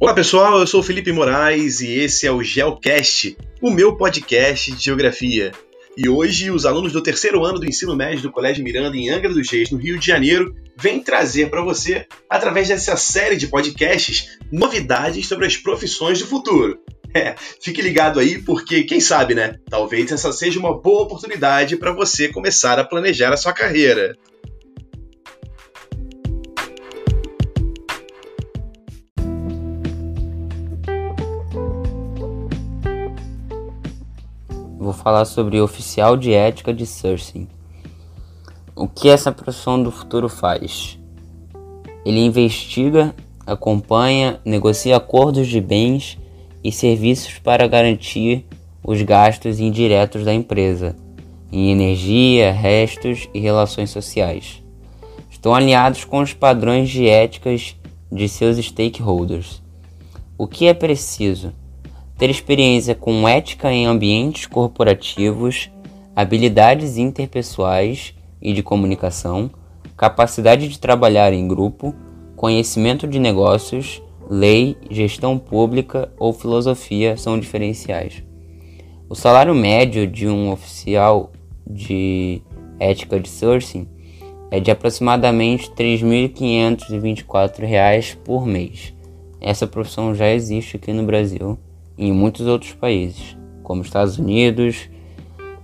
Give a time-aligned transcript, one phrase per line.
[0.00, 4.82] Olá pessoal, eu sou Felipe Moraes e esse é o GeoCast, o meu podcast de
[4.82, 5.52] geografia.
[5.94, 9.28] E hoje os alunos do terceiro ano do ensino médio do Colégio Miranda em Angra
[9.28, 14.38] dos Reis, no Rio de Janeiro, vêm trazer para você, através dessa série de podcasts,
[14.50, 16.78] novidades sobre as profissões do futuro.
[17.12, 19.56] É, fique ligado aí porque, quem sabe, né?
[19.68, 24.16] Talvez essa seja uma boa oportunidade para você começar a planejar a sua carreira.
[34.80, 37.46] Vou falar sobre oficial de ética de sourcing.
[38.74, 40.98] O que essa profissão do futuro faz?
[42.02, 43.14] Ele investiga,
[43.46, 46.18] acompanha, negocia acordos de bens
[46.64, 48.46] e serviços para garantir
[48.82, 50.96] os gastos indiretos da empresa
[51.52, 54.62] em energia, restos e relações sociais.
[55.30, 57.76] Estão alinhados com os padrões de éticas
[58.10, 59.60] de seus stakeholders.
[60.38, 61.52] O que é preciso?
[62.20, 65.70] Ter experiência com ética em ambientes corporativos,
[66.14, 69.50] habilidades interpessoais e de comunicação,
[69.96, 71.94] capacidade de trabalhar em grupo,
[72.36, 78.22] conhecimento de negócios, lei, gestão pública ou filosofia são diferenciais.
[79.08, 81.32] O salário médio de um oficial
[81.66, 82.42] de
[82.78, 83.88] ética de sourcing
[84.50, 88.92] é de aproximadamente R$ 3.524 por mês.
[89.40, 91.58] Essa profissão já existe aqui no Brasil
[92.00, 94.88] e em muitos outros países, como Estados Unidos,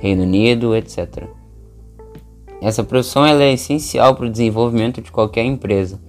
[0.00, 1.24] Reino Unido, etc.
[2.62, 6.00] Essa profissão é essencial para o desenvolvimento de qualquer empresa,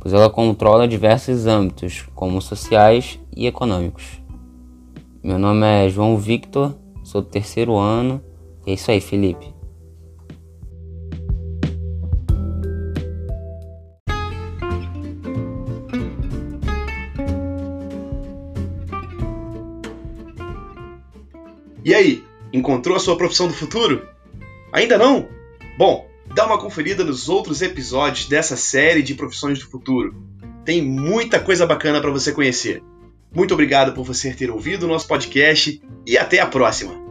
[0.00, 4.20] pois ela controla diversos âmbitos, como sociais e econômicos.
[5.22, 8.20] Meu nome é João Victor, sou do terceiro ano.
[8.66, 9.57] É isso aí, Felipe.
[21.88, 22.22] E aí,
[22.52, 24.06] encontrou a sua profissão do futuro?
[24.70, 25.26] Ainda não?
[25.78, 30.14] Bom, dá uma conferida nos outros episódios dessa série de profissões do futuro.
[30.66, 32.82] Tem muita coisa bacana para você conhecer.
[33.34, 37.07] Muito obrigado por você ter ouvido o nosso podcast e até a próxima!